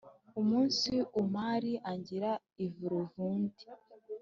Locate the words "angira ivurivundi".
1.91-3.65